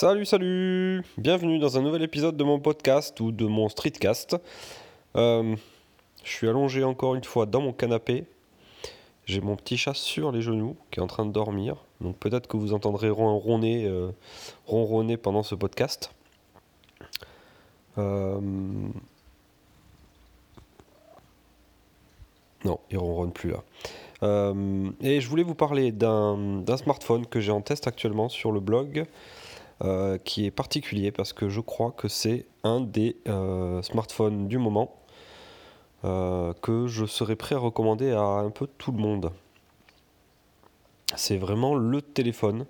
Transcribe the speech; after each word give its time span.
Salut, 0.00 0.26
salut 0.26 1.02
Bienvenue 1.16 1.58
dans 1.58 1.76
un 1.76 1.82
nouvel 1.82 2.02
épisode 2.02 2.36
de 2.36 2.44
mon 2.44 2.60
podcast 2.60 3.18
ou 3.18 3.32
de 3.32 3.46
mon 3.46 3.68
streetcast. 3.68 4.36
Euh, 5.16 5.56
je 6.22 6.30
suis 6.30 6.48
allongé 6.48 6.84
encore 6.84 7.16
une 7.16 7.24
fois 7.24 7.46
dans 7.46 7.60
mon 7.60 7.72
canapé. 7.72 8.24
J'ai 9.24 9.40
mon 9.40 9.56
petit 9.56 9.76
chat 9.76 9.94
sur 9.94 10.30
les 10.30 10.40
genoux 10.40 10.76
qui 10.92 11.00
est 11.00 11.02
en 11.02 11.08
train 11.08 11.26
de 11.26 11.32
dormir. 11.32 11.74
Donc 12.00 12.16
peut-être 12.16 12.46
que 12.46 12.56
vous 12.56 12.74
entendrez 12.74 13.10
ronronner, 13.10 13.86
euh, 13.86 14.12
ronronner 14.68 15.16
pendant 15.16 15.42
ce 15.42 15.56
podcast. 15.56 16.12
Euh, 17.98 18.38
non, 22.64 22.78
il 22.92 22.98
ronronne 22.98 23.32
plus 23.32 23.50
là. 23.50 23.64
et 25.02 25.20
je 25.20 25.28
voulais 25.28 25.42
vous 25.42 25.56
parler 25.56 25.90
d'un 25.90 26.62
smartphone 26.76 27.26
que 27.26 27.40
j'ai 27.40 27.50
en 27.50 27.62
test 27.62 27.88
actuellement 27.88 28.28
sur 28.28 28.52
le 28.52 28.60
blog. 28.60 29.04
Euh, 29.84 30.18
qui 30.18 30.44
est 30.44 30.50
particulier 30.50 31.12
parce 31.12 31.32
que 31.32 31.48
je 31.48 31.60
crois 31.60 31.92
que 31.92 32.08
c'est 32.08 32.46
un 32.64 32.80
des 32.80 33.16
euh, 33.28 33.80
smartphones 33.82 34.48
du 34.48 34.58
moment 34.58 34.96
euh, 36.04 36.52
que 36.62 36.88
je 36.88 37.06
serais 37.06 37.36
prêt 37.36 37.54
à 37.54 37.58
recommander 37.58 38.10
à 38.10 38.20
un 38.20 38.50
peu 38.50 38.66
tout 38.66 38.90
le 38.90 38.98
monde. 38.98 39.30
C'est 41.14 41.36
vraiment 41.36 41.76
le 41.76 42.02
téléphone 42.02 42.66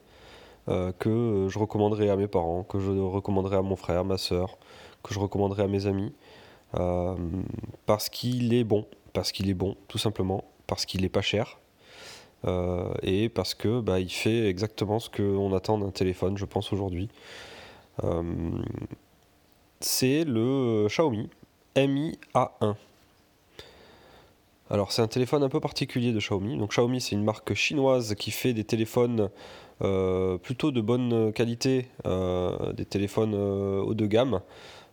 que 0.99 1.47
je 1.49 1.59
recommanderais 1.59 2.11
à 2.11 2.17
mes 2.17 2.29
parents, 2.29 2.63
que 2.63 2.79
je 2.79 2.91
recommanderais 2.91 3.57
à 3.57 3.63
mon 3.63 3.75
frère, 3.75 4.05
ma 4.05 4.19
soeur, 4.19 4.59
que 5.03 5.15
je 5.15 5.19
recommanderais 5.19 5.63
à 5.63 5.67
mes 5.67 5.87
amis, 5.87 6.13
parce 7.87 8.11
qu'il 8.11 8.53
est 8.53 8.65
bon, 8.65 8.85
parce 9.15 9.33
qu'il 9.33 9.49
est 9.49 9.55
bon, 9.55 9.79
tout 9.89 9.97
simplement, 9.97 10.45
parce 10.67 10.85
qu'il 10.85 11.07
est 11.07 11.09
pas 11.09 11.23
cher, 11.23 11.59
et 13.03 13.29
parce 13.29 13.55
que 13.55 13.81
bah, 13.81 14.01
il 14.01 14.11
fait 14.11 14.49
exactement 14.49 14.99
ce 14.99 15.11
qu'on 15.11 15.55
attend 15.55 15.79
d'un 15.79 15.91
téléphone, 15.91 16.39
je 16.39 16.45
pense 16.45 16.73
aujourd'hui. 16.73 17.09
Euh, 18.05 18.23
c'est 19.81 20.25
le 20.25 20.87
Xiaomi 20.89 21.29
Mi 21.77 22.19
A1. 22.35 22.75
Alors 24.71 24.93
c'est 24.93 25.01
un 25.01 25.07
téléphone 25.07 25.43
un 25.43 25.49
peu 25.49 25.61
particulier 25.61 26.13
de 26.13 26.19
Xiaomi. 26.19 26.57
Donc 26.59 26.71
Xiaomi 26.71 27.01
c'est 27.01 27.15
une 27.15 27.25
marque 27.25 27.55
chinoise 27.55 28.15
qui 28.17 28.31
fait 28.31 28.53
des 28.53 28.65
téléphones 28.65 29.31
euh, 29.81 30.39
plutôt 30.39 30.73
de 30.73 30.81
bonne 30.81 31.33
qualité, 31.33 31.89
des 32.05 32.85
téléphones 32.85 33.35
haut 33.35 33.95
de 33.95 34.07
gamme, 34.07 34.41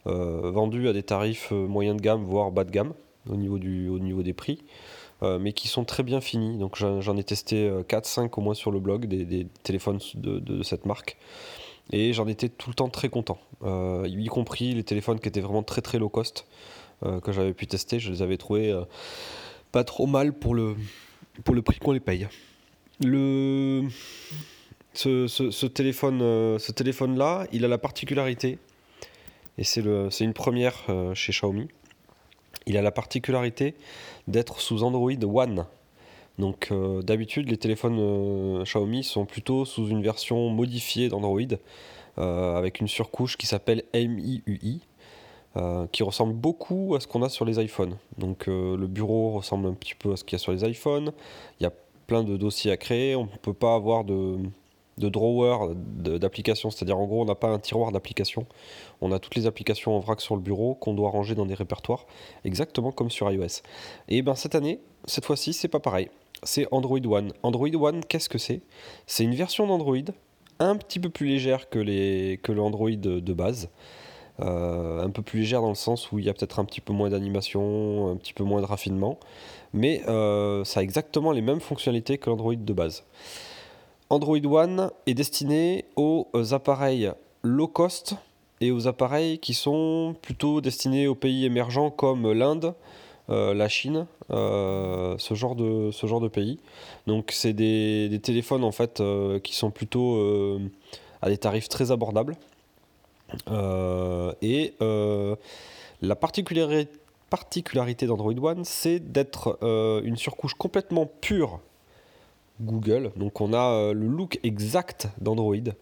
vendus 0.06 0.88
à 0.88 0.94
des 0.94 1.04
tarifs 1.04 1.52
moyen 1.52 1.96
de 1.96 2.02
gamme 2.02 2.24
voire 2.24 2.52
bas 2.52 2.64
de 2.64 2.72
gamme 2.72 2.94
au 3.28 3.36
niveau, 3.36 3.58
du, 3.58 3.90
au 3.90 3.98
niveau 3.98 4.22
des 4.22 4.34
prix. 4.34 4.64
Euh, 5.24 5.40
mais 5.40 5.54
qui 5.54 5.70
sont 5.70 5.86
très 5.86 6.04
bien 6.04 6.20
finis. 6.20 6.58
Donc 6.58 6.76
j'en 6.76 7.18
ai 7.18 7.24
testé 7.24 7.70
4-5 7.70 8.26
euh, 8.26 8.28
au 8.36 8.42
moins 8.42 8.54
sur 8.54 8.72
le 8.72 8.80
blog, 8.80 9.06
des, 9.06 9.48
téléphones 9.64 10.00
de, 10.16 10.64
cette 10.64 10.86
marque. 10.86 11.18
Et 11.92 12.14
j'en 12.14 12.28
étais 12.28 12.50
tout 12.50 12.70
le 12.70 12.76
temps 12.76 12.90
très 12.90 13.10
content, 13.10 13.38
euh, 13.64 14.08
y 14.10 14.26
compris 14.26 14.74
les 14.74 14.84
téléphones 14.84 15.20
qui 15.20 15.28
étaient 15.28 15.42
vraiment 15.42 15.62
très 15.62 15.82
très 15.82 16.00
low 16.00 16.10
cost, 16.10 16.48
que 17.24 17.32
j'avais 17.32 17.54
pu 17.54 17.68
tester, 17.68 18.00
je 18.00 18.12
les 18.12 18.24
avais 18.24 18.38
trouvés 18.38 18.76
pas 19.72 19.84
trop 19.84 20.08
mal 20.08 20.34
pour 20.34 20.56
le, 20.56 20.76
pour 21.44 21.54
le 21.54 21.62
prix 21.62 21.78
qu'on 21.78 21.92
les 21.92 22.00
paye. 22.00 22.28
Le, 23.04 23.84
ce, 24.94 25.28
ce, 25.28 25.66
téléphone, 25.68 26.20
ce 26.58 26.72
téléphone-là, 26.72 27.46
il 27.52 27.64
a 27.64 27.68
la 27.68 27.78
particularité, 27.78 28.58
et 29.60 29.64
c'est 29.64 29.84
une 30.22 30.34
première 30.34 30.82
chez 31.14 31.32
Xiaomi, 31.32 31.68
il 32.66 32.78
a 32.78 32.82
la 32.82 32.92
particularité 32.92 33.76
d'être 34.28 34.60
sous 34.60 34.84
Android 34.84 35.12
One. 35.12 35.66
Donc 36.40 36.70
euh, 36.72 37.02
d'habitude 37.02 37.50
les 37.50 37.58
téléphones 37.58 37.98
euh, 38.00 38.64
Xiaomi 38.64 39.04
sont 39.04 39.26
plutôt 39.26 39.64
sous 39.64 39.88
une 39.88 40.02
version 40.02 40.50
modifiée 40.50 41.08
d'Android 41.08 41.40
euh, 42.18 42.58
avec 42.58 42.82
une 42.82 42.88
surcouche 42.88 43.38
qui 43.38 43.48
s'appelle 43.48 43.84
MIUI 43.94 44.82
qui 45.94 46.04
ressemble 46.04 46.34
beaucoup 46.34 46.96
à 46.96 47.00
ce 47.00 47.08
qu'on 47.08 47.24
a 47.24 47.30
sur 47.30 47.46
les 47.46 47.64
iPhones. 47.64 47.96
Donc 48.18 48.48
le 48.48 48.88
bureau 48.88 49.32
ressemble 49.32 49.70
un 49.70 49.74
petit 49.74 49.96
peu 49.96 50.12
à 50.12 50.18
ce 50.18 50.26
qu'il 50.26 50.34
y 50.34 50.36
a 50.36 50.40
sur 50.40 50.52
les 50.52 50.70
iPhones. 50.70 51.14
Il 51.62 51.64
y 51.64 51.66
a 51.66 51.72
plein 52.08 52.26
de 52.26 52.36
dossiers 52.36 52.74
à 52.74 52.78
créer. 52.78 53.16
On 53.16 53.24
ne 53.24 53.38
peut 53.42 53.54
pas 53.54 53.74
avoir 53.74 54.04
de, 54.04 54.38
de 54.98 55.10
drawer 55.10 55.74
d'applications, 55.76 56.72
c'est-à-dire 56.72 56.98
en 56.98 57.06
gros 57.06 57.22
on 57.22 57.26
n'a 57.26 57.36
pas 57.36 57.50
un 57.50 57.60
tiroir 57.60 57.92
d'applications, 57.92 58.46
on 59.02 59.12
a 59.12 59.20
toutes 59.20 59.36
les 59.36 59.46
applications 59.46 59.96
en 59.96 60.00
vrac 60.00 60.22
sur 60.22 60.36
le 60.36 60.42
bureau 60.42 60.76
qu'on 60.76 60.94
doit 60.94 61.10
ranger 61.10 61.36
dans 61.36 61.46
des 61.46 61.54
répertoires, 61.54 62.06
exactement 62.46 62.92
comme 62.92 63.12
sur 63.12 63.30
iOS. 63.30 63.62
Et 64.08 64.22
ben 64.22 64.36
cette 64.36 64.56
année, 64.56 64.80
cette 65.06 65.26
fois-ci, 65.26 65.54
c'est 65.54 65.68
pas 65.68 65.80
pareil. 65.80 66.10
C'est 66.44 66.68
Android 66.72 67.00
One. 67.06 67.34
Android 67.44 67.74
One, 67.76 68.04
qu'est-ce 68.06 68.30
que 68.30 68.38
c'est? 68.38 68.62
C'est 69.08 69.24
une 69.24 69.36
version 69.36 69.68
d'Android 69.68 69.98
un 70.60 70.78
petit 70.78 71.00
peu 71.00 71.10
plus 71.10 71.28
légère 71.28 71.70
que, 71.70 71.80
les, 71.80 72.40
que 72.42 72.52
l'Android 72.52 72.92
de, 72.92 73.34
base. 73.34 73.70
Euh, 74.42 75.02
un 75.02 75.10
peu 75.10 75.22
plus 75.22 75.40
légère 75.40 75.62
dans 75.62 75.70
le 75.70 75.76
sens 75.76 76.12
où 76.12 76.20
il 76.20 76.26
y 76.26 76.30
a 76.30 76.34
peut-être 76.34 76.60
un 76.60 76.66
petit 76.66 76.82
peu 76.82 76.94
moins 76.94 77.10
d'animation, 77.10 78.12
un 78.12 78.18
petit 78.18 78.34
peu 78.34 78.44
moins 78.44 78.62
de 78.62 78.66
raffinement, 78.66 79.18
mais 79.74 80.02
euh, 80.08 80.66
ça 80.66 80.82
a 80.82 80.84
exactement 80.84 81.32
les 81.32 81.42
mêmes 81.42 81.62
fonctionnalités 81.62 82.18
que 82.18 82.30
l'Android 82.30 82.56
de 82.56 82.74
base. 82.74 83.06
Android 84.10 84.46
One 84.46 84.92
est 85.08 85.14
destiné 85.14 85.86
aux 85.96 86.28
appareils 86.52 87.12
low 87.42 87.68
cost 87.68 88.16
et 88.62 88.72
aux 88.72 88.88
appareils 88.88 89.40
qui 89.40 89.54
sont 89.54 90.16
plutôt 90.22 90.62
destinés 90.62 91.08
aux 91.08 91.16
pays 91.16 91.46
émergents 91.46 91.90
comme 91.90 92.32
l'Inde, 92.32 92.74
euh, 93.30 93.54
la 93.54 93.68
Chine, 93.68 94.06
euh, 94.32 95.16
ce, 95.18 95.34
genre 95.34 95.56
de, 95.56 95.90
ce 95.92 96.08
genre 96.08 96.22
de 96.22 96.28
pays. 96.28 96.60
Donc 97.08 97.32
c'est 97.32 97.54
des, 97.54 98.20
téléphones 98.22 98.64
en 98.64 98.72
fait 98.72 99.00
euh, 99.00 99.40
qui 99.40 99.56
sont 99.56 99.72
plutôt 99.72 100.22
à 101.22 101.30
des 101.30 101.38
tarifs 101.38 101.70
très 101.70 101.92
abordables. 101.92 102.36
et 104.42 104.74
la 106.02 106.16
particularité 106.16 108.06
d'Android 108.06 108.34
One, 108.34 108.64
c'est 108.66 109.00
d'être 109.00 109.58
une 110.04 110.18
surcouche 110.18 110.54
complètement 110.54 111.10
pure 111.22 111.60
Google. 112.62 113.12
Donc 113.16 113.42
on 113.42 113.54
a 113.54 113.72
euh, 113.72 113.94
le 113.94 114.08
look 114.08 114.40
exact 114.44 115.10
d'Android. 115.20 115.74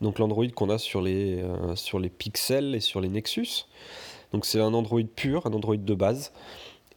Donc 0.00 0.18
l'Android 0.18 0.48
qu'on 0.54 0.70
a 0.70 0.78
sur 0.78 1.00
les, 1.00 1.42
euh, 1.42 1.76
sur 1.76 2.00
Pixels 2.18 2.74
et 2.74 2.80
sur 2.80 3.00
les 3.00 3.08
Nexus. 3.08 3.66
Donc 4.32 4.44
c'est 4.44 4.60
un 4.60 4.74
Android 4.74 5.02
pur, 5.14 5.46
un 5.46 5.52
Android 5.52 5.76
de 5.76 5.94
base. 5.94 6.32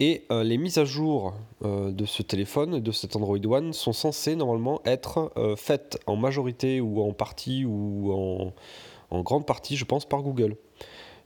Et 0.01 0.23
euh, 0.31 0.44
les 0.44 0.57
mises 0.57 0.78
à 0.78 0.85
jour 0.85 1.34
de 1.62 2.06
ce 2.06 2.22
téléphone, 2.22 2.79
de 2.79 2.91
cet 2.91 3.17
Android 3.17 3.38
One, 3.45 3.73
sont 3.73 3.91
censées 3.91 4.38
normalement 4.38 4.81
être 4.85 5.34
faites 5.57 6.00
en 6.07 6.16
majorité 6.16 6.79
ou 6.79 7.01
en 7.01 7.11
partie 7.11 7.66
ou 7.66 8.13
en, 8.13 8.53
en, 9.11 9.22
grande 9.22 9.46
partie, 9.46 9.75
je 9.75 9.84
pense, 9.84 10.06
par 10.06 10.22
Google. 10.22 10.56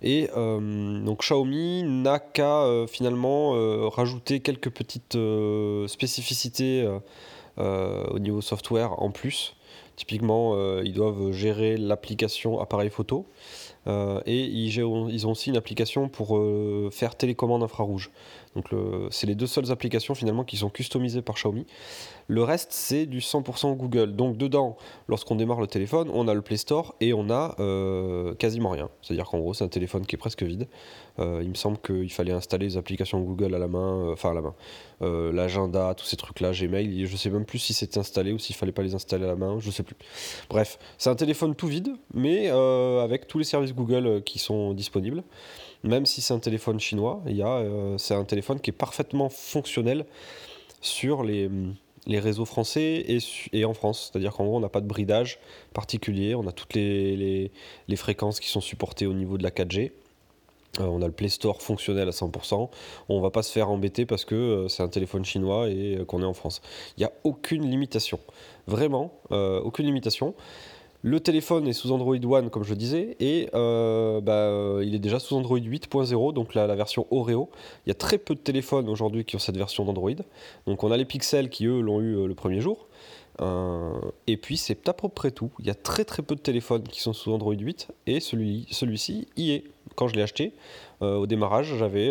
Et 0.02 0.28
donc 0.36 1.20
Xiaomi 1.20 1.84
n'a 1.84 2.18
qu'à 2.18 2.66
finalement 2.88 3.90
rajouter 3.90 4.40
quelques 4.40 4.72
petites 4.72 5.18
spécificités 5.88 6.90
au 7.58 8.20
niveau 8.20 8.42
software 8.42 9.02
en 9.02 9.12
plus. 9.12 9.56
Typiquement, 9.96 10.54
euh, 10.56 10.82
ils 10.84 10.94
doivent 10.94 11.32
gérer 11.32 11.78
l'application 11.78 12.60
appareil 12.60 12.90
photo 12.90 13.28
euh, 13.86 14.22
et 14.26 14.42
ils, 14.44 14.82
ont 14.82 15.30
aussi 15.30 15.52
une 15.52 15.58
application 15.58 16.10
pour 16.10 16.40
faire 16.92 17.16
télécommande 17.16 17.62
infrarouge. 17.62 18.10
Donc 18.56 18.66
c'est 19.10 19.28
les 19.28 19.36
deux 19.36 19.48
seules 19.48 19.72
applications 19.72 20.16
finalement 20.16 20.44
qui 20.44 20.58
sont 20.58 20.70
customisées 20.70 21.22
par 21.22 21.36
Xiaomi. 21.36 21.66
Le 22.28 22.44
reste 22.44 22.72
c'est 22.72 23.06
du 23.06 23.20
100% 23.20 23.76
Google. 23.76 24.16
Donc 24.16 24.38
dedans, 24.38 24.78
lorsqu'on 25.08 25.36
démarre 25.36 25.62
le 25.62 25.68
téléphone, 25.68 26.10
on 26.14 26.28
a 26.28 26.34
le 26.34 26.42
Play 26.42 26.58
Store 26.58 26.96
et 27.02 27.14
on 27.14 27.30
a 27.30 27.56
euh, 27.60 28.34
quasiment 28.36 28.70
rien. 28.70 28.90
C'est-à-dire 29.02 29.26
qu'en 29.26 29.40
gros 29.40 29.54
c'est 29.54 29.64
un 29.64 29.70
téléphone 29.70 30.06
qui 30.06 30.16
est 30.16 30.18
presque 30.18 30.44
vide. 30.44 30.68
Euh, 31.20 31.42
il 31.44 31.50
me 31.50 31.56
semble 31.56 31.78
qu'il 31.80 32.12
fallait 32.12 32.32
installer 32.32 32.66
les 32.68 32.78
applications 32.78 33.22
Google 33.22 33.56
à 33.56 33.60
la 33.60 33.68
main, 33.68 34.08
euh, 34.08 34.14
enfin 34.14 34.32
à 34.32 34.34
la 34.34 34.42
main, 34.42 34.56
l'agenda, 35.02 35.94
tous 35.96 36.06
ces 36.06 36.18
trucs-là, 36.18 36.52
Gmail. 36.52 37.06
Je 37.06 37.18
sais 37.18 37.30
même 37.30 37.46
plus 37.46 37.60
si 37.60 37.74
c'était 37.74 38.00
installé 38.00 38.32
ou 38.32 38.40
s'il 38.40 38.56
fallait 38.56 38.72
pas 38.72 38.84
les 38.84 38.96
installer 38.96 39.26
à 39.26 39.28
la 39.28 39.36
main, 39.36 39.58
je 39.60 39.70
sais 39.70 39.84
plus. 39.84 39.98
Bref, 40.50 40.80
c'est 40.98 41.10
un 41.10 41.16
téléphone 41.16 41.56
tout 41.56 41.68
vide, 41.68 41.94
mais 42.14 42.50
avec 42.50 43.28
tous 43.28 43.38
les 43.38 43.44
services 43.44 43.74
Google 43.74 44.24
qui 44.24 44.40
sont 44.40 44.74
disponibles 44.74 45.24
même 45.84 46.06
si 46.06 46.22
c'est 46.22 46.34
un 46.34 46.40
téléphone 46.40 46.80
chinois, 46.80 47.22
il 47.28 47.42
euh, 47.42 47.98
c'est 47.98 48.16
un 48.16 48.24
téléphone 48.24 48.60
qui 48.60 48.70
est 48.70 48.74
parfaitement 48.74 49.30
fonctionnel 49.30 50.06
sur 50.82 51.24
les, 51.24 51.50
réseaux 52.08 52.46
français 52.46 53.06
et, 53.52 53.66
en 53.66 53.74
France. 53.74 54.10
C'est-à-dire 54.12 54.34
qu'en 54.34 54.46
gros, 54.46 54.58
on 54.58 54.62
n'a 54.62 54.70
pas 54.70 54.82
de 54.82 54.88
bridage 54.88 55.40
particulier, 55.74 56.36
on 56.36 56.48
a 56.48 56.52
toutes 56.52 56.74
les, 56.74 57.52
fréquences 57.96 58.40
qui 58.40 58.50
sont 58.50 58.62
supportées 58.62 59.06
au 59.06 59.14
niveau 59.14 59.38
de 59.38 59.44
la 59.44 59.52
4G. 59.52 59.92
Euh, 60.80 60.86
on 60.86 61.04
a 61.04 61.06
le 61.06 61.14
Play 61.14 61.30
Store 61.30 61.62
fonctionnel 61.62 62.08
à 62.08 62.12
100%. 62.12 62.70
On 63.08 63.22
va 63.22 63.30
pas 63.30 63.44
se 63.44 63.52
faire 63.52 63.70
embêter 63.70 64.06
parce 64.06 64.26
que 64.26 64.34
euh, 64.34 64.68
c'est 64.70 64.82
un 64.82 64.88
téléphone 64.88 65.24
chinois 65.24 65.70
et 65.70 66.00
qu'on 66.08 66.22
est 66.22 66.26
en 66.26 66.34
France. 66.34 66.62
Il 66.98 67.02
n'y 67.02 67.06
a 67.06 67.12
aucune 67.24 67.70
limitation. 67.70 68.20
Vraiment, 68.68 69.14
aucune 69.30 69.86
limitation. 69.86 70.34
Le 71.06 71.20
téléphone 71.20 71.68
est 71.68 71.74
sous 71.74 71.92
Android 71.92 72.16
One, 72.16 72.50
comme 72.50 72.64
je 72.64 72.74
disais, 72.74 73.18
et 73.20 73.50
euh, 73.54 74.22
bah, 74.22 74.82
il 74.82 74.96
est 74.96 75.00
déjà 75.00 75.20
sous 75.20 75.36
Android 75.36 75.60
8.0, 75.60 76.34
donc 76.34 76.54
la, 76.54 76.74
version 76.76 77.08
Oreo. 77.12 77.50
Il 77.86 77.90
y 77.90 77.92
a 77.92 77.96
très 77.96 78.18
peu 78.18 78.36
de 78.36 78.40
téléphones 78.40 78.88
aujourd'hui 78.88 79.26
qui 79.26 79.36
ont 79.36 79.40
cette 79.40 79.58
version 79.58 79.84
d'Android. 79.84 80.12
Donc 80.66 80.82
on 80.82 80.92
a 80.92 80.96
les 80.96 81.04
Pixels 81.04 81.50
qui, 81.50 81.66
eux, 81.66 81.82
l'ont 81.82 82.00
eu 82.00 82.16
euh, 82.16 82.26
le 82.26 82.36
premier 82.36 82.62
jour. 82.62 82.88
et 84.28 84.38
puis 84.38 84.56
c'est 84.56 84.88
à 84.88 84.94
peu 84.94 85.10
près 85.10 85.32
tout. 85.32 85.52
Il 85.60 85.68
y 85.68 85.70
a 85.70 85.76
très 85.76 86.06
très 86.06 86.24
peu 86.24 86.36
de 86.36 86.40
téléphones 86.40 86.84
qui 86.84 87.02
sont 87.02 87.12
sous 87.12 87.34
Android 87.34 87.54
8 87.54 87.90
et 88.08 88.22
celui, 88.22 88.66
celui-ci 88.72 89.28
y 89.36 89.52
est. 89.52 89.66
Quand 89.96 90.08
je 90.08 90.16
l'ai 90.16 90.22
acheté, 90.22 90.54
au 91.02 91.28
démarrage, 91.28 91.76
j'avais 91.78 92.10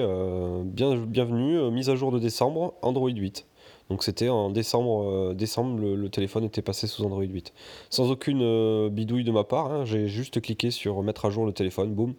bien, 0.64 0.96
bienvenue, 0.96 1.70
mise 1.70 1.88
à 1.88 1.96
jour 1.96 2.12
de 2.12 2.18
décembre, 2.18 2.74
Android 2.82 3.10
8. 3.10 3.46
Donc 3.90 4.04
c'était 4.04 4.28
en 4.28 4.50
décembre, 4.50 5.10
euh, 5.10 5.96
le, 5.96 6.08
téléphone 6.08 6.44
était 6.44 6.62
passé 6.62 6.86
sous 6.86 7.04
Android 7.04 7.22
8. 7.22 7.52
Sans 7.90 8.10
aucune 8.10 8.40
euh, 8.42 8.88
bidouille 8.88 9.24
de 9.24 9.32
ma 9.32 9.44
part, 9.44 9.70
hein, 9.70 9.84
j'ai 9.84 10.08
juste 10.08 10.40
cliqué 10.40 10.70
sur 10.70 11.02
mettre 11.02 11.26
à 11.26 11.30
jour 11.30 11.44
le 11.44 11.52
téléphone, 11.52 11.92
boum. 11.92 12.14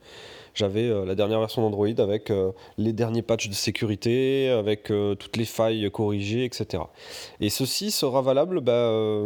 J'avais 0.53 0.83
euh, 0.83 1.05
la 1.05 1.15
dernière 1.15 1.39
version 1.39 1.61
d'Android 1.63 1.87
avec 1.97 2.31
les 2.77 2.93
derniers 2.93 3.21
patchs 3.21 3.49
de 3.49 3.53
sécurité, 3.53 4.49
avec 4.49 4.91
toutes 5.19 5.37
les 5.37 5.45
failles 5.45 5.89
corrigées, 5.91 6.45
etc. 6.45 6.83
Et 7.39 7.49
ceci 7.49 7.91
sera 7.91 8.21
valable 8.21 8.61
bah, 8.61 9.25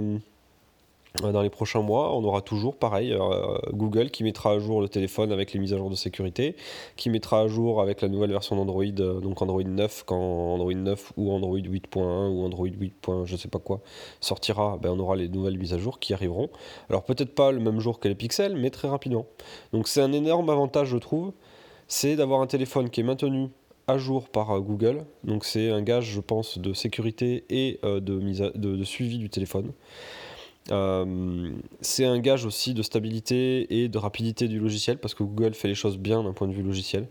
dans 1.22 1.42
les 1.42 1.50
prochains 1.50 1.82
mois, 1.82 2.16
on 2.16 2.24
aura 2.24 2.42
toujours 2.42 2.76
pareil 2.76 3.14
euh, 3.14 3.58
Google 3.74 4.10
qui 4.10 4.24
mettra 4.24 4.52
à 4.52 4.60
jour 4.60 4.82
le 4.82 4.90
téléphone 4.90 5.32
avec 5.32 5.54
les 5.54 5.60
mises 5.60 5.74
à 5.74 5.78
jour 5.78 5.90
de 5.90 5.96
sécurité, 5.96 6.56
qui 6.96 7.10
mettra 7.10 7.42
à 7.42 7.48
jour 7.48 7.82
avec 7.82 8.02
la 8.02 8.08
nouvelle 8.08 8.32
version 8.32 8.56
d'Android, 8.56 8.84
euh, 8.84 9.20
donc 9.20 9.42
Android 9.42 9.64
9 9.64 10.04
quand 10.06 10.54
Android 10.54 10.74
9 10.74 11.14
ou 11.18 11.32
Android 11.32 11.58
8.1 11.58 12.30
ou 12.30 12.46
Android 12.46 12.68
8. 12.68 13.08
je 13.26 13.36
sais 13.36 13.48
pas 13.48 13.60
quoi 13.60 13.82
sortira, 14.22 14.78
ben 14.82 14.92
on 14.92 15.00
aura 15.00 15.16
les 15.16 15.28
nouvelles 15.28 15.58
mises 15.58 15.74
à 15.74 15.78
jour 15.78 16.00
qui 16.00 16.14
arriveront. 16.14 16.50
Alors 16.90 17.04
peut-être 17.04 17.34
pas 17.34 17.52
le 17.52 17.60
même 17.60 17.80
jour 17.80 18.00
que 18.00 18.08
les 18.08 18.16
pixels, 18.16 18.56
mais 18.56 18.70
très 18.70 18.88
rapidement. 18.88 19.26
Donc 19.74 19.88
c'est 19.88 20.02
un 20.02 20.14
énorme 20.14 20.50
avantage 20.50 20.90
je 20.90 20.98
trouve, 20.98 21.32
c'est 21.88 22.16
d'avoir 22.16 22.42
un 22.42 22.48
téléphone 22.48 22.90
qui 22.90 23.02
est 23.02 23.04
maintenu 23.04 23.48
à 23.88 23.98
jour 23.98 24.30
par 24.30 24.60
Google. 24.62 25.06
Donc 25.24 25.46
c'est 25.46 25.70
un 25.72 25.82
gage 25.82 26.06
je 26.06 26.20
pense 26.20 26.58
de 26.60 26.74
sécurité 26.74 27.46
et 27.50 27.80
de, 27.84 28.20
mise 28.20 28.52
de 28.54 28.84
suivi 28.84 29.18
du 29.18 29.30
téléphone. 29.30 29.72
Euh, 30.72 31.52
c'est 31.82 32.06
un 32.06 32.20
gage 32.20 32.46
aussi 32.46 32.74
de 32.74 32.82
stabilité 32.82 33.82
et 33.82 33.88
de 33.88 33.98
rapidité 33.98 34.48
du 34.48 34.60
logiciel 34.60 34.98
parce 34.98 35.14
que 35.14 35.24
Google 35.24 35.54
fait 35.54 35.68
les 35.68 35.76
choses 35.76 35.98
bien 35.98 36.24
d'un 36.24 36.34
point 36.34 36.48
de 36.48 36.54
vue 36.54 36.64
logiciel. 36.64 37.08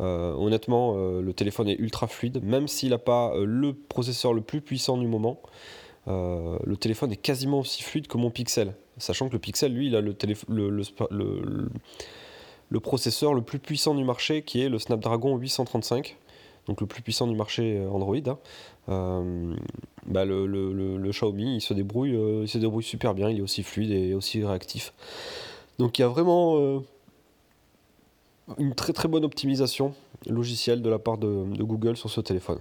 Euh, 0.00 0.34
honnêtement, 0.34 0.94
euh, 0.96 1.22
le 1.22 1.32
téléphone 1.32 1.68
est 1.68 1.78
ultra 1.78 2.06
fluide, 2.06 2.42
même 2.42 2.68
s'il 2.68 2.90
n'a 2.90 2.98
pas 2.98 3.32
le 3.36 3.72
processeur 3.72 4.34
le 4.34 4.42
plus 4.42 4.60
puissant 4.60 4.96
du 4.96 5.06
moment. 5.06 5.40
le 6.06 6.74
téléphone 6.76 7.12
est 7.12 7.16
quasiment 7.16 7.60
aussi 7.60 7.82
fluide 7.82 8.06
que 8.06 8.16
mon 8.16 8.30
Pixel, 8.30 8.74
sachant 8.98 9.28
que 9.28 9.32
le 9.32 9.38
Pixel, 9.40 9.72
lui, 9.72 9.88
il 9.88 9.96
a 9.96 10.00
le, 10.00 10.14
processeur 12.80 13.34
le 13.34 13.42
plus 13.42 13.58
puissant 13.58 13.94
du 13.94 14.04
marché 14.04 14.42
qui 14.42 14.60
est 14.60 14.68
le 14.68 14.78
Snapdragon 14.78 15.36
835 15.36 16.16
donc 16.66 16.80
le 16.80 16.86
plus 16.86 17.02
puissant 17.02 17.26
du 17.26 17.36
marché 17.36 17.80
Android. 17.90 18.16
Hein. 18.26 18.38
Euh, 18.88 19.56
bah 20.06 20.24
le, 20.24 20.46
le, 20.46 21.10
Xiaomi 21.10 21.56
il 21.56 21.60
se 21.60 21.74
débrouille 21.74 22.14
euh, 22.14 22.46
il 22.46 22.82
super 22.84 23.14
bien 23.14 23.28
il 23.28 23.38
est 23.38 23.42
aussi 23.42 23.64
fluide 23.64 23.90
et 23.90 24.14
aussi 24.14 24.44
réactif 24.44 24.92
donc 25.80 25.98
il 25.98 26.02
y 26.02 26.04
a 26.04 26.08
vraiment 26.08 26.56
euh, 26.56 26.78
une 28.58 28.76
très 28.76 28.92
bonne 29.08 29.24
optimisation 29.24 29.92
logicielle 30.28 30.82
de 30.82 30.88
la 30.88 31.00
part 31.00 31.18
de, 31.18 31.28
Google 31.64 31.96
sur 31.96 32.10
ce 32.10 32.20
téléphone 32.20 32.60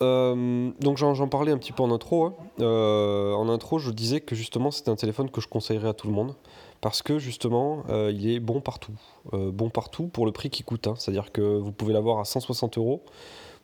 donc 0.00 0.96
j'en 0.96 1.28
parlais 1.28 1.52
un 1.52 1.58
petit 1.58 1.72
peu 1.72 1.82
en 1.82 1.90
intro. 1.90 2.26
Hein. 2.26 2.34
en 2.60 3.48
intro, 3.48 3.78
je 3.78 3.90
disais 3.90 4.20
que 4.20 4.34
justement 4.34 4.70
c'était 4.70 4.90
un 4.90 4.96
téléphone 4.96 5.30
que 5.30 5.40
je 5.40 5.48
conseillerais 5.48 5.88
à 5.88 5.94
tout 5.94 6.06
le 6.06 6.12
monde 6.12 6.34
parce 6.80 7.02
que 7.02 7.18
justement 7.18 7.84
il 7.88 8.30
est 8.30 8.40
bon 8.40 8.60
partout. 8.60 8.92
bon 9.32 9.70
partout 9.70 10.06
pour 10.06 10.26
le 10.26 10.32
prix 10.32 10.50
qu'il 10.50 10.64
coûte. 10.64 10.86
Hein. 10.86 10.94
C'est-à-dire 10.96 11.32
que 11.32 11.40
vous 11.40 11.72
pouvez 11.72 11.92
l'avoir 11.92 12.20
à 12.20 12.24
160 12.24 12.78
euros. 12.78 13.02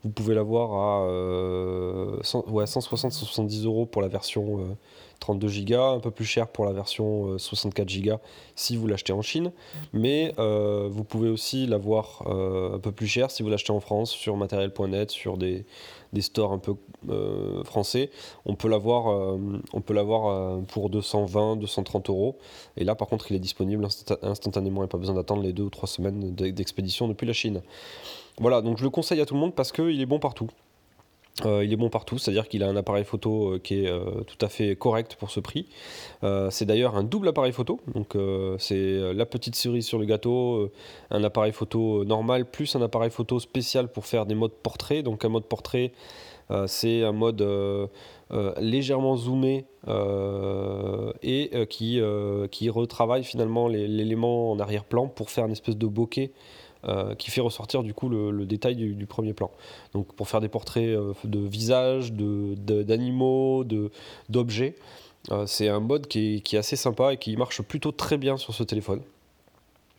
Vous 0.04 0.10
pouvez 0.10 0.34
l'avoir 0.34 0.72
à 0.74 1.06
euh, 1.06 2.20
160-170 2.20 3.64
euros 3.64 3.86
pour 3.86 4.02
la 4.02 4.08
version 4.08 4.76
32 5.20 5.46
euh, 5.46 5.64
Go, 5.64 5.96
un 5.96 6.00
peu 6.00 6.10
plus 6.10 6.24
cher 6.24 6.48
pour 6.48 6.64
la 6.64 6.72
version 6.72 7.38
64 7.38 7.88
euh, 7.88 8.00
Go 8.02 8.16
si 8.54 8.76
vous 8.76 8.86
l'achetez 8.86 9.12
en 9.12 9.22
Chine. 9.22 9.52
Mais 9.92 10.34
euh, 10.38 10.88
vous 10.90 11.04
pouvez 11.04 11.28
aussi 11.28 11.66
l'avoir 11.66 12.22
un 12.26 12.78
peu 12.78 12.92
plus 12.92 13.06
cher 13.06 13.30
si 13.30 13.42
vous 13.42 13.48
l'achetez 13.48 13.72
en 13.72 13.80
France 13.80 14.10
sur 14.10 14.36
matériel.net, 14.36 15.10
sur 15.10 15.36
des, 15.36 15.64
des, 16.12 16.22
stores 16.22 16.52
un 16.52 16.58
peu 16.58 16.74
français. 17.64 18.10
On 18.46 18.54
peut 18.54 18.68
l'avoir 18.68 19.36
on 19.72 19.80
peut 19.80 19.94
l'avoir 19.94 20.60
pour 20.66 20.90
220, 20.90 21.56
230 21.56 22.10
euros. 22.10 22.38
Et 22.76 22.84
là, 22.84 22.94
par 22.94 23.08
contre, 23.08 23.30
il 23.30 23.36
est 23.36 23.40
disponible 23.40 23.86
instantanément. 24.22 24.80
Il 24.80 24.84
n'y 24.84 24.88
a 24.88 24.88
pas 24.88 24.98
besoin 24.98 25.14
d'attendre 25.14 25.42
les 25.42 25.52
deux 25.52 25.64
ou 25.64 25.70
trois 25.70 25.88
semaines 25.88 26.34
d'expédition 26.34 27.08
depuis 27.08 27.26
la 27.26 27.32
Chine. 27.32 27.62
Voilà, 28.38 28.62
donc 28.62 28.78
je 28.78 28.84
le 28.84 28.90
conseille 28.90 29.20
à 29.20 29.26
tout 29.26 29.34
le 29.34 29.40
monde 29.40 29.54
parce 29.54 29.72
qu'il 29.72 30.00
est 30.00 30.06
bon 30.06 30.18
partout. 30.18 30.50
Euh, 31.44 31.64
il 31.64 31.72
est 31.72 31.76
bon 31.76 31.90
partout, 31.90 32.16
c'est-à-dire 32.16 32.46
qu'il 32.46 32.62
a 32.62 32.68
un 32.68 32.76
appareil 32.76 33.04
photo 33.04 33.54
euh, 33.54 33.58
qui 33.58 33.84
est 33.84 33.90
euh, 33.90 34.22
tout 34.24 34.38
à 34.40 34.48
fait 34.48 34.76
correct 34.76 35.16
pour 35.18 35.30
ce 35.30 35.40
prix. 35.40 35.66
c'est 36.50 36.64
d'ailleurs 36.64 36.96
un 36.96 37.02
double 37.02 37.28
appareil 37.28 37.52
photo, 37.52 37.80
donc 37.94 38.16
c'est 38.58 39.12
la 39.12 39.26
petite 39.26 39.56
cerise 39.56 39.84
sur 39.84 39.98
le 39.98 40.06
gâteau, 40.06 40.70
un 41.10 41.22
appareil 41.24 41.52
photo 41.52 42.04
normal 42.04 42.46
plus 42.46 42.76
un 42.76 42.82
appareil 42.82 43.10
photo 43.10 43.40
spécial 43.40 43.88
pour 43.88 44.06
faire 44.06 44.24
des 44.26 44.34
modes 44.34 44.54
portrait. 44.62 45.02
Donc 45.02 45.24
un 45.24 45.28
mode 45.28 45.44
portrait, 45.44 45.92
c'est 46.66 47.02
un 47.02 47.12
mode 47.12 47.46
légèrement 48.58 49.16
zoomé 49.16 49.66
et 51.22 51.50
qui, 51.68 52.00
qui 52.50 52.70
retravaille 52.70 53.24
finalement 53.24 53.68
l'élément 53.68 54.52
en 54.52 54.58
arrière-plan 54.58 55.08
pour 55.08 55.30
faire 55.30 55.44
une 55.44 55.52
espèce 55.52 55.76
de 55.76 55.86
bokeh 55.86 56.32
euh, 56.86 57.14
qui 57.14 57.30
fait 57.30 57.40
ressortir 57.40 57.82
du 57.82 57.94
coup 57.94 58.10
le, 58.10 58.44
détail 58.44 58.74
du, 58.76 59.06
premier 59.06 59.32
plan. 59.32 59.50
Donc 59.94 60.12
pour 60.14 60.28
faire 60.28 60.40
des 60.40 60.48
portraits 60.48 60.84
euh, 60.84 61.14
de 61.24 61.38
visages, 61.38 62.12
d'animaux, 62.12 63.64
de, 63.64 63.90
d'objets, 64.28 64.74
euh, 65.30 65.46
c'est 65.46 65.68
un 65.68 65.80
mode 65.80 66.08
qui 66.08 66.42
est, 66.44 66.54
assez 66.54 66.76
sympa 66.76 67.14
et 67.14 67.16
qui 67.16 67.36
marche 67.38 67.62
plutôt 67.62 67.90
très 67.90 68.18
bien 68.18 68.36
sur 68.36 68.52
ce 68.52 68.62
téléphone. 68.62 69.00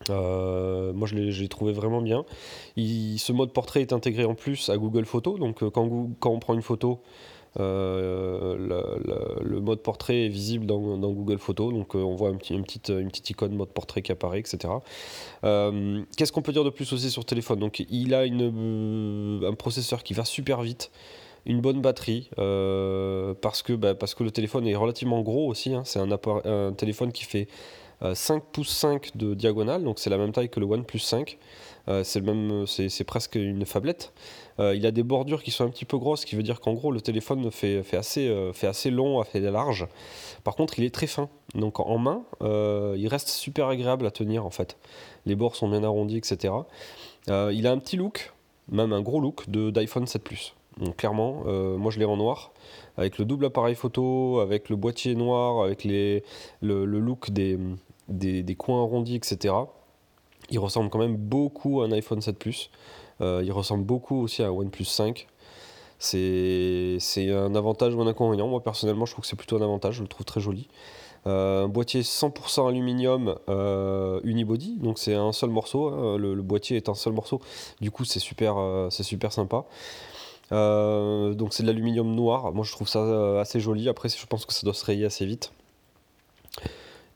moi 0.10 1.08
je 1.08 1.16
l'ai 1.16 1.48
trouvé 1.48 1.74
vraiment 1.74 2.02
bien. 2.02 2.24
ce 2.78 3.32
mode 3.32 3.52
portrait 3.52 3.82
est 3.82 3.92
intégré 3.92 4.26
en 4.26 4.36
plus 4.36 4.70
à 4.70 4.78
Google 4.78 5.06
Photos, 5.06 5.40
donc 5.40 5.68
quand 5.70 5.90
on 6.26 6.40
prend 6.40 6.54
une 6.54 6.62
photo, 6.62 7.02
euh, 7.60 9.40
le 9.42 9.60
mode 9.62 9.80
portrait 9.80 10.26
est 10.26 10.30
visible 10.30 10.66
dans, 10.66 10.98
Google 10.98 11.38
Photos, 11.38 11.74
donc 11.74 11.96
euh, 11.96 12.00
on 12.00 12.16
voit 12.16 12.30
une, 12.30 12.64
petite, 12.64 12.90
une 12.90 13.10
icône 13.30 13.56
mode 13.56 13.70
portrait 13.70 14.02
qui 14.02 14.12
apparaît, 14.12 14.40
etc. 14.40 14.74
Euh, 15.44 16.02
qu'est-ce 16.18 16.32
qu'on 16.32 16.42
peut 16.42 16.52
dire 16.52 16.64
de 16.64 16.70
plus 16.70 16.92
aussi 16.92 17.10
sur 17.10 17.24
téléphone? 17.26 17.60
Donc 17.60 17.86
il 17.90 18.14
a 18.14 18.22
un 18.22 19.54
processeur 19.54 20.04
qui 20.04 20.14
va 20.14 20.26
super 20.26 20.62
vite 20.62 20.92
une 21.46 21.62
bonne 21.62 21.80
batterie 21.80 22.30
parce, 22.36 23.62
que, 23.62 23.74
bah, 23.74 23.94
parce 23.94 24.16
que 24.16 24.24
le 24.24 24.32
téléphone 24.32 24.68
est 24.68 24.76
relativement 24.76 25.22
gros 25.22 25.48
aussi. 25.48 25.76
Hein. 25.76 25.84
C'est 25.86 26.00
un, 26.00 26.10
un, 26.12 26.74
téléphone 26.74 27.12
qui 27.12 27.24
fait 27.24 27.48
5 28.14 28.44
pouces 28.52 28.70
5 28.70 29.16
de 29.16 29.36
diagonale, 29.36 29.84
donc 29.84 30.00
c'est 30.00 30.10
la 30.10 30.18
même 30.18 30.32
taille 30.32 30.50
que 30.50 30.60
le 30.60 30.66
OnePlus 30.66 31.00
5. 31.00 31.38
c'est 32.04 33.04
presque 33.06 33.36
une 33.36 33.66
fablette. 33.66 34.12
Euh, 34.60 34.76
il 34.76 34.86
a 34.86 34.92
des 34.92 35.04
bordures 35.04 35.44
qui 35.44 35.52
sont 35.52 35.66
un 35.66 35.70
petit 35.70 35.86
peu 35.86 35.98
grosses, 35.98 36.22
ce 36.22 36.26
qui 36.26 36.36
veut 36.36 36.44
dire 36.44 36.62
qu'en 36.62 36.74
gros 36.74 36.92
le 36.92 37.02
téléphone 37.02 37.52
fait, 37.52 37.84
assez, 37.94 38.28
euh, 38.28 38.54
fait 38.54 38.68
assez 38.68 38.90
long, 38.90 39.24
fait 39.24 39.40
large. 39.40 39.88
Par 40.44 40.56
contre, 40.56 40.80
il 40.80 40.86
est 40.86 40.94
très 40.94 41.08
fin. 41.08 41.30
Donc 41.56 41.80
en 41.80 41.98
main, 41.98 42.24
euh, 42.42 42.96
il 42.98 43.08
reste 43.08 43.30
super 43.30 43.68
agréable 43.68 44.06
à 44.06 44.12
tenir 44.12 44.46
en 44.46 44.50
fait. 44.50 44.78
Les 45.26 45.36
bords 45.36 45.56
sont 45.56 45.68
bien 45.68 45.84
arrondis, 45.84 46.18
etc. 46.18 46.54
il 47.28 47.68
a 47.68 47.72
un 47.72 47.78
petit 47.80 47.98
look, 47.98 48.34
même 48.70 48.94
un 48.94 49.02
gros 49.02 49.20
look 49.20 49.50
d'iPhone 49.50 50.08
7 50.08 50.24
Plus. 50.24 50.54
Donc 50.78 50.98
clairement, 50.98 51.44
moi 51.78 51.92
je 51.92 52.00
l'ai 52.00 52.06
en 52.06 52.18
noir, 52.18 52.52
avec 52.98 53.18
le 53.18 53.26
double 53.26 53.46
appareil 53.46 53.76
photo, 53.76 54.40
avec 54.40 54.70
le 54.70 54.76
boîtier 54.76 55.16
noir, 55.16 55.64
avec 55.64 55.84
le, 55.86 56.22
look 56.62 57.32
des, 57.32 57.58
des, 58.10 58.44
des, 58.44 58.56
coins 58.56 58.84
arrondis, 58.84 59.16
etc. 59.16 59.56
Il 60.52 60.60
ressemble 60.60 60.90
quand 60.90 61.00
même 61.00 61.16
beaucoup 61.16 61.82
à 61.82 61.86
un 61.86 61.92
iPhone 61.92 62.22
7 62.22 62.38
Plus. 62.38 62.70
Euh, 63.22 63.42
il 63.44 63.52
ressemble 63.52 63.84
beaucoup 63.84 64.22
aussi 64.22 64.44
à 64.44 64.52
OnePlus 64.52 64.86
5. 64.86 65.28
C'est 66.00 67.00
un 67.32 67.56
avantage 67.56 67.96
ou 67.96 68.02
un 68.02 68.08
inconvénient. 68.08 68.48
Moi 68.48 68.62
personnellement, 68.62 69.06
je 69.06 69.12
trouve 69.12 69.24
que 69.24 69.28
c'est 69.28 69.36
plutôt 69.36 69.58
un 69.58 69.62
avantage. 69.62 69.96
Je 69.96 70.02
le 70.02 70.08
trouve 70.08 70.26
très 70.26 70.42
joli. 70.42 70.68
Euh, 71.28 71.64
un 71.64 71.68
boîtier 71.68 72.02
100% 72.02 72.70
aluminium 72.70 73.36
euh, 73.50 74.20
unibody, 74.24 74.78
donc 74.78 75.00
c'est 75.00 75.16
un 75.16 75.32
seul 75.32 75.50
morceau. 75.50 75.88
Hein. 75.88 76.18
le, 76.18 76.36
boîtier 76.44 76.78
est 76.78 76.90
un 76.90 76.94
seul 76.94 77.14
morceau. 77.14 77.42
Du 77.82 77.90
coup, 77.90 78.06
c'est 78.06 78.20
super, 78.20 78.58
c'est 78.92 79.04
super 79.04 79.32
sympa. 79.32 79.66
donc 80.52 81.54
c'est 81.54 81.64
de 81.64 81.68
l'aluminium 81.68 82.14
noir. 82.14 82.54
Moi, 82.54 82.64
je 82.64 82.72
trouve 82.72 82.88
ça 82.88 83.40
assez 83.40 83.60
joli. 83.60 83.90
Après, 83.90 84.10
je 84.10 84.26
pense 84.28 84.46
que 84.46 84.54
ça 84.54 84.62
doit 84.64 84.76
se 84.76 84.86
rayer 84.86 85.06
assez 85.06 85.26
vite. 85.26 85.52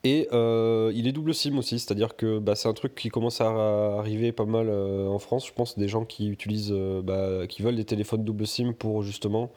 Et 0.06 0.30
euh, 0.32 0.92
il 0.96 1.08
est 1.08 1.12
double 1.12 1.34
SIM 1.34 1.58
aussi, 1.58 1.78
c'est-à-dire 1.78 2.16
que 2.16 2.40
bah, 2.40 2.56
c'est 2.56 2.70
un 2.70 2.74
truc 2.74 2.96
qui 2.96 3.10
commence 3.10 3.42
à 3.42 3.50
arriver 3.98 4.32
pas 4.32 4.46
mal 4.46 4.68
euh, 4.70 5.08
en 5.08 5.20
France. 5.20 5.46
Je 5.46 5.54
pense 5.54 5.78
des 5.78 5.90
gens 5.90 6.06
qui 6.06 6.30
utilisent, 6.30 6.72
euh, 6.72 7.02
bah, 7.02 7.48
qui 7.48 7.62
veulent 7.62 7.76
des 7.76 7.86
téléphones 7.86 8.24
double 8.24 8.48
SIM 8.48 8.74
pour 8.74 9.04
justement 9.04 9.50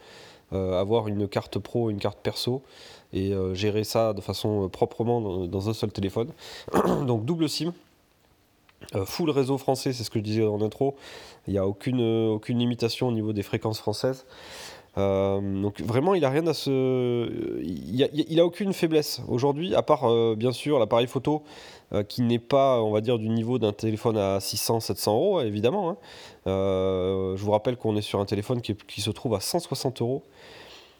avoir 0.54 1.08
une 1.08 1.28
carte 1.28 1.58
pro, 1.58 1.88
une 1.88 1.98
carte 1.98 2.18
perso 2.22 2.60
et 3.14 3.32
gérer 3.54 3.84
ça 3.84 4.12
de 4.12 4.20
façon 4.20 4.68
proprement 4.68 5.46
dans, 5.46 5.70
un 5.70 5.72
seul 5.72 5.90
téléphone. 5.90 6.28
Donc 7.06 7.24
double 7.24 7.48
SIM. 7.48 7.72
full 9.06 9.30
réseau 9.30 9.56
français, 9.56 9.94
c'est 9.94 10.04
ce 10.04 10.10
que 10.10 10.18
je 10.18 10.24
disais 10.24 10.44
en 10.44 10.60
intro. 10.60 10.94
Il 11.46 11.54
n'y 11.54 11.58
a 11.58 11.66
aucune, 11.66 12.02
aucune 12.02 12.58
limitation 12.58 13.08
au 13.08 13.12
niveau 13.12 13.32
des 13.32 13.42
fréquences 13.42 13.78
françaises. 13.78 14.26
Donc 14.96 15.80
vraiment, 15.80 16.14
il 16.14 16.24
a 16.24 16.30
rien 16.30 16.46
à 16.46 16.54
se, 16.54 17.60
il 17.62 18.40
a, 18.40 18.44
aucune 18.44 18.72
faiblesse 18.72 19.22
aujourd'hui, 19.26 19.74
à 19.74 19.82
part 19.82 20.36
bien 20.36 20.52
sûr 20.52 20.78
l'appareil 20.78 21.06
photo 21.06 21.42
qui 22.08 22.22
n'est 22.22 22.38
pas, 22.38 22.82
on 22.82 22.90
va 22.90 23.00
dire, 23.00 23.18
du 23.18 23.28
niveau 23.28 23.58
d'un 23.58 23.72
téléphone 23.72 24.18
à 24.18 24.38
600-700 24.38 25.10
euros, 25.10 25.40
évidemment. 25.40 25.90
Hein. 25.90 25.96
je 26.46 27.42
vous 27.42 27.50
rappelle 27.52 27.76
qu'on 27.76 27.96
est 27.96 28.02
sur 28.02 28.20
un 28.20 28.26
téléphone 28.26 28.60
qui, 28.60 28.74
qui, 28.74 29.00
se 29.00 29.10
trouve 29.10 29.34
à 29.34 29.40
160 29.40 30.02
euros. 30.02 30.22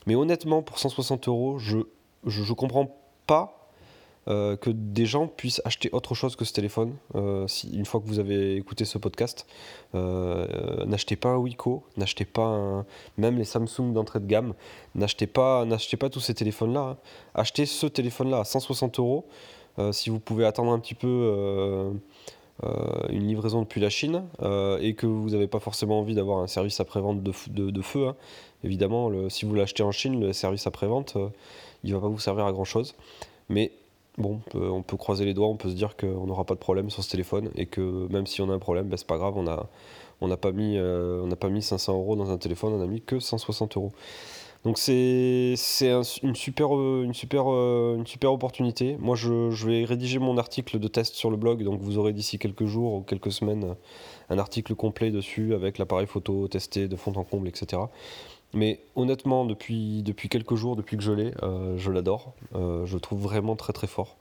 Mais 0.06 0.14
honnêtement, 0.14 0.62
pour 0.62 0.78
160 0.78 1.28
euros, 1.28 1.58
je, 1.58 1.78
je 2.26 2.52
comprends 2.54 2.96
pas 3.26 3.62
euh, 4.29 4.57
que 4.57 4.71
des 4.71 5.05
gens 5.05 5.26
puissent 5.26 5.61
acheter 5.64 5.91
autre 5.93 6.14
chose 6.14 6.37
que 6.37 6.45
ce 6.45 6.52
téléphone. 6.52 6.95
Euh, 7.17 7.49
si, 7.49 7.76
une 7.76 7.85
fois 7.85 8.00
que 8.00 8.07
vous 8.07 8.21
avez 8.21 8.55
écouté 8.55 8.85
ce 8.85 8.97
podcast, 8.97 9.49
euh, 9.97 10.85
n'achetez 10.85 11.17
pas 11.17 11.31
un 11.31 11.38
Wiko, 11.38 11.83
n'achetez 11.97 12.25
pas 12.25 12.85
même 13.17 13.37
les 13.37 13.45
Samsung 13.45 13.93
d'entrée 13.93 14.21
de 14.21 14.26
gamme, 14.26 14.55
n'achetez 14.95 15.26
pas, 15.26 15.64
n'achetez 15.64 15.97
pas 15.97 16.09
tous 16.09 16.21
ces 16.21 16.35
téléphones-là. 16.35 16.81
Hein. 16.81 16.97
Achetez 17.35 17.67
ce 17.67 17.87
téléphone-là 17.87 18.41
à 18.41 18.45
160 18.45 18.99
euros. 19.00 19.26
Si 19.91 20.11
vous 20.11 20.21
pouvez 20.21 20.45
attendre 20.45 20.71
un 20.71 20.79
petit 20.79 20.95
peu 20.95 21.91
une 23.09 23.26
livraison 23.26 23.62
depuis 23.62 23.81
la 23.81 23.88
Chine 23.88 24.25
et 24.81 24.95
que 24.95 25.07
vous 25.07 25.31
n'avez 25.31 25.47
pas 25.47 25.61
forcément 25.61 25.99
envie 25.99 26.14
d'avoir 26.14 26.41
un 26.41 26.47
service 26.47 26.79
après-vente 26.79 27.23
de, 27.23 27.71
de, 27.71 27.83
feu, 27.83 28.09
hein. 28.09 28.17
évidemment, 28.64 29.11
si 29.31 29.47
vous 29.47 29.55
l'achetez 29.55 29.83
en 29.83 29.91
Chine, 29.91 30.21
le 30.21 30.35
service 30.35 30.67
après-vente, 30.67 31.17
il 31.85 31.91
ne 31.91 31.95
va 31.95 32.02
pas 32.02 32.09
vous 32.09 32.19
servir 32.19 32.45
à 32.45 32.52
grand-chose. 32.52 32.95
Mais 33.49 33.73
bon, 34.19 34.40
on 34.54 34.83
peut, 34.83 34.97
croiser 34.97 35.25
les 35.25 35.35
doigts, 35.35 35.49
on 35.49 35.57
peut 35.57 35.71
se 35.71 35.75
dire 35.75 35.97
qu'on 35.97 36.26
n'aura 36.26 36.45
pas 36.45 36.54
de 36.54 36.61
problème 36.61 36.90
sur 36.90 37.02
ce 37.02 37.11
téléphone 37.11 37.50
et 37.54 37.66
que 37.66 38.09
même 38.11 38.26
si 38.26 38.40
on 38.42 38.50
a 38.50 38.54
un 38.54 38.59
problème, 38.59 38.88
ben, 38.88 38.97
c'est 38.97 39.07
pas 39.07 39.19
grave, 39.19 39.37
on 39.37 39.42
n'a 39.42 39.69
on 40.21 40.28
pas, 40.37 40.52
mis, 40.52 40.76
euh, 40.78 41.28
pas 41.37 41.49
mis 41.49 41.62
500 41.62 41.95
euros 41.95 42.16
dans 42.16 42.31
un 42.31 42.38
téléphone, 42.38 42.75
on 42.75 42.81
a 42.81 42.87
mis 42.87 43.00
que 43.00 43.19
160 43.19 43.76
euros. 43.76 43.92
Donc 44.64 44.78
c'est 44.78 45.54
une, 46.23 46.37
super, 46.37 46.73
une, 46.73 47.14
super, 47.14 47.47
une 47.49 48.07
super 48.07 48.33
opportunité. 48.33 48.97
Moi, 49.00 49.16
je, 49.16 49.50
je, 49.50 49.66
vais 49.66 49.85
rédiger 49.85 50.21
mon 50.21 50.38
article 50.38 50.78
de 50.78 50.87
test 50.87 51.16
sur 51.16 51.33
le 51.33 51.37
blog, 51.37 51.64
donc 51.64 51.81
vous 51.81 51.99
aurez 51.99 52.12
d'ici 52.12 52.38
quelques 52.38 52.66
jours 52.66 52.95
ou 52.95 53.00
quelques 53.00 53.33
semaines 53.33 53.75
un 54.31 54.38
article 54.38 54.76
complet 54.76 55.11
dessus 55.11 55.52
avec 55.54 55.78
l'appareil 55.78 56.07
photo 56.07 56.47
testé 56.47 56.87
de 56.87 56.95
fond 56.95 57.12
en 57.16 57.25
comble, 57.25 57.49
etc. 57.49 57.83
Mais 58.54 58.80
honnêtement, 58.97 59.44
depuis, 59.44 60.02
depuis 60.02 60.28
quelques 60.28 60.56
jours, 60.56 60.76
depuis 60.76 60.97
que 60.97 61.02
je 61.02 61.12
l'ai, 61.12 61.32
euh, 61.42 61.76
je 61.78 61.90
l'adore. 61.90 62.35
Euh, 62.54 62.85
je 62.85 62.94
le 62.94 63.00
trouve 63.00 63.21
vraiment 63.21 63.56
très 63.56 63.73
très 63.73 63.87
fort. 63.87 64.16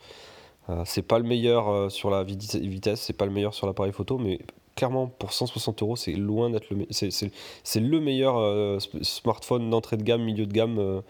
Euh, 0.70 0.84
c'est 0.86 1.02
pas 1.02 1.20
le 1.20 1.26
meilleur 1.26 1.92
sur 1.92 2.10
la 2.10 2.24
vitesse, 2.24 3.02
c'est 3.02 3.14
pas 3.14 3.26
le 3.26 3.32
meilleur 3.32 3.54
sur 3.54 3.68
l'appareil 3.68 3.92
photo, 3.92 4.18
mais 4.18 4.40
clairement 4.76 5.08
pour 5.08 5.34
160 5.34 5.82
euros, 5.82 5.96
c'est 5.96 6.14
loin 6.14 6.50
d'être 6.50 6.70
le, 6.70 6.88
c'est, 6.92 7.80
le 7.80 8.00
meilleur 8.00 8.82
smartphone 9.02 9.70
d'entrée 9.70 9.98
de 9.98 10.04
gamme, 10.04 10.24
milieu 10.24 10.46
de 10.46 10.54
gamme 10.54 11.02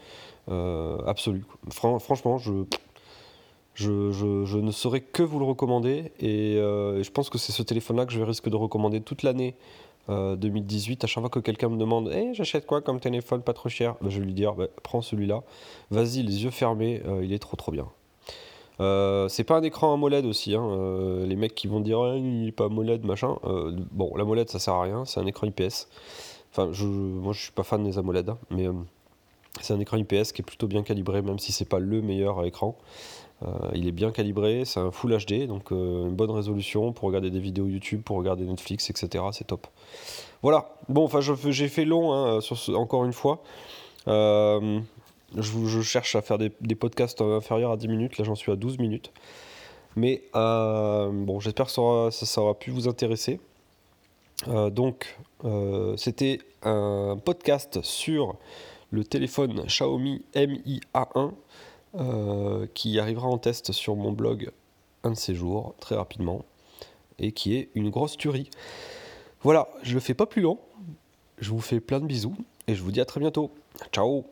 absolu. 1.06 1.44
franchement, 1.70 2.40
je, 2.40 2.64
je, 3.76 4.12
je, 4.12 4.58
ne 4.58 4.72
saurais 4.72 5.02
que 5.02 5.22
vous 5.22 5.38
le 5.38 5.46
recommander 5.46 6.12
et 6.20 6.56
je 6.56 7.10
pense 7.12 7.30
que 7.30 7.38
c'est 7.38 7.52
ce 7.52 7.62
téléphone-là 7.62 8.06
que 8.08 8.14
je 8.14 8.22
risque 8.22 8.50
de 8.50 8.56
recommander 8.56 9.02
toute 9.02 9.22
l'année 9.22 9.54
2018, 10.08 11.04
euh, 11.04 11.06
à 11.06 11.08
chaque 11.08 11.22
fois 11.22 11.30
que 11.30 11.40
quelqu'un 11.40 11.70
me 11.70 11.78
demande 11.78 12.10
hey, 12.10 12.34
j'achète 12.34 12.66
quoi 12.66 12.82
comme 12.82 13.00
téléphone 13.00 13.42
pas 13.42 13.54
trop 13.54 13.70
cher? 13.70 13.96
Bah, 14.02 14.10
Je 14.10 14.20
vais 14.20 14.26
lui 14.26 14.34
dire 14.34 14.54
bah, 14.54 14.68
prends 14.84 15.02
celui-là, 15.02 15.44
vas-y, 15.90 16.24
les 16.24 16.44
yeux 16.44 16.52
fermés, 16.52 17.02
euh, 17.06 17.24
il 17.24 17.34
est 17.34 17.40
trop 17.40 17.56
trop 17.56 17.72
bien. 17.72 17.88
Euh, 18.80 19.28
c'est 19.28 19.44
pas 19.44 19.58
un 19.58 19.64
écran 19.64 19.94
AMOLED 19.94 20.26
aussi, 20.26 20.56
hein, 20.56 21.26
les 21.26 21.36
mecs 21.36 21.54
qui 21.54 21.68
vont 21.68 21.82
dire 21.82 22.16
il 22.16 22.48
est 22.48 22.52
pas 22.52 22.66
AMOLED 22.66 23.06
machin. 23.06 23.38
bon, 23.92 24.16
l'AMOLED 24.16 24.50
ça 24.50 24.60
sert 24.60 24.74
à 24.74 24.84
rien, 24.84 25.06
c'est 25.06 25.20
un 25.20 25.26
écran 25.26 25.48
IPS. 25.48 25.88
Enfin, 26.52 26.70
je, 26.72 26.86
moi 26.86 27.34
je 27.34 27.44
suis 27.44 27.52
pas 27.52 27.64
fan 27.64 27.84
des 27.84 27.98
AMOLED, 27.98 28.30
hein, 28.30 28.38
mais 28.50 28.68
c'est 29.64 29.74
un 29.74 29.80
écran 29.80 29.98
IPS 29.98 30.32
qui 30.34 30.42
est 30.42 30.46
plutôt 30.46 30.68
bien 30.68 30.84
calibré, 30.84 31.22
même 31.22 31.40
si 31.40 31.52
c'est 31.52 31.66
pas 31.68 31.80
le 31.80 32.02
meilleur 32.02 32.44
écran. 32.46 32.78
Euh, 33.44 33.50
il 33.74 33.88
est 33.88 33.92
bien 33.92 34.12
calibré, 34.12 34.66
c'est 34.66 34.80
un 34.80 34.92
Full 34.92 35.18
HD, 35.18 35.48
donc 35.48 35.72
euh, 35.72 36.06
une 36.06 36.16
bonne 36.16 36.30
résolution 36.30 36.94
pour 36.94 37.08
regarder 37.08 37.32
des 37.32 37.40
vidéos 37.40 37.68
YouTube, 37.68 38.02
pour 38.04 38.18
regarder 38.18 38.44
Netflix, 38.44 38.90
etc. 38.90 39.24
C'est 39.32 39.48
top. 39.48 39.68
Voilà, 40.44 40.76
bon, 40.90 41.06
enfin, 41.06 41.20
j'ai 41.22 41.68
fait 41.68 41.86
long, 41.86 42.14
hein, 42.14 42.40
encore 42.76 43.06
une 43.06 43.14
fois. 43.14 43.42
Euh, 44.08 44.80
je, 45.36 45.82
cherche 45.82 46.16
à 46.16 46.22
faire 46.22 46.38
des, 46.38 46.50
podcasts 46.76 47.22
inférieurs 47.22 47.72
à 47.72 47.78
10 47.78 47.88
minutes, 47.88 48.18
là 48.18 48.26
j'en 48.26 48.36
suis 48.36 48.52
à 48.52 48.56
12 48.56 48.78
minutes. 48.80 49.12
Mais 49.96 50.24
bon, 50.34 51.40
j'espère 51.40 51.66
que 51.68 51.72
ça 51.72 52.42
aura, 52.42 52.60
pu 52.60 52.72
vous 52.72 52.88
intéresser. 52.88 53.40
donc, 54.72 55.18
c'était 55.96 56.40
un 56.64 57.18
podcast 57.24 57.82
sur 57.84 58.38
le 58.92 59.04
téléphone 59.04 59.64
Xiaomi 59.66 60.24
Mi 60.36 60.82
A1 60.94 61.32
euh, 61.96 62.68
qui 62.74 63.00
arrivera 63.00 63.28
en 63.28 63.38
test 63.38 63.72
sur 63.72 63.96
mon 63.96 64.12
blog 64.12 64.52
un 65.04 65.12
de 65.12 65.16
ces 65.16 65.34
jours, 65.34 65.74
très 65.80 65.96
rapidement, 65.96 66.46
et 67.18 67.32
qui 67.32 67.56
est 67.56 67.70
une 67.74 67.90
grosse 67.90 68.18
tuerie. 68.18 68.50
Voilà, 69.42 69.68
je 69.82 69.94
le 69.94 70.00
fais 70.00 70.14
pas 70.14 70.28
plus 70.28 70.42
long. 70.42 70.60
Je 71.40 71.50
vous 71.50 71.62
fais 71.62 71.80
plein 71.80 72.00
de 72.00 72.06
bisous 72.06 72.36
et 72.68 72.76
je 72.76 72.84
vous 72.84 72.92
dis 72.92 73.02
à 73.02 73.06
très 73.06 73.20
bientôt. 73.20 73.52
Ciao 73.92 74.26